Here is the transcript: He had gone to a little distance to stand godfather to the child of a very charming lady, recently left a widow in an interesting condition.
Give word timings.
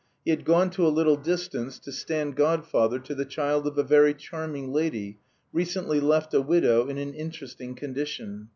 He 0.25 0.31
had 0.31 0.45
gone 0.45 0.71
to 0.71 0.87
a 0.87 0.89
little 0.89 1.15
distance 1.15 1.77
to 1.77 1.91
stand 1.91 2.35
godfather 2.35 2.97
to 2.97 3.13
the 3.13 3.23
child 3.23 3.67
of 3.67 3.77
a 3.77 3.83
very 3.83 4.15
charming 4.15 4.73
lady, 4.73 5.19
recently 5.53 5.99
left 5.99 6.33
a 6.33 6.41
widow 6.41 6.87
in 6.87 6.97
an 6.97 7.13
interesting 7.13 7.75
condition. 7.75 8.49